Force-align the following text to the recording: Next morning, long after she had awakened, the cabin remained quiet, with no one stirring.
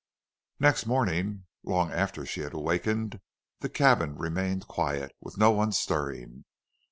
Next 0.59 0.87
morning, 0.87 1.45
long 1.63 1.91
after 1.91 2.25
she 2.25 2.39
had 2.41 2.55
awakened, 2.55 3.21
the 3.59 3.69
cabin 3.69 4.15
remained 4.17 4.67
quiet, 4.67 5.11
with 5.21 5.37
no 5.37 5.51
one 5.51 5.71
stirring. 5.71 6.43